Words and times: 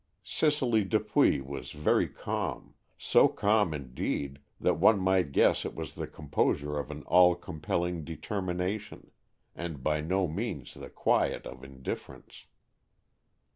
Cicely 0.23 0.83
Dupuy 0.83 1.41
was 1.41 1.73
very 1.73 2.07
calm—so 2.07 3.27
calm, 3.27 3.71
indeed, 3.71 4.39
that 4.59 4.79
one 4.79 4.99
might 4.99 5.31
guess 5.31 5.63
it 5.63 5.75
was 5.75 5.93
the 5.93 6.07
composure 6.07 6.79
of 6.79 6.89
an 6.89 7.03
all 7.03 7.35
compelling 7.35 8.03
determination, 8.03 9.11
and 9.55 9.83
by 9.83 10.01
no 10.01 10.27
means 10.27 10.73
the 10.73 10.89
quiet 10.89 11.45
of 11.45 11.63
indifference. 11.63 12.47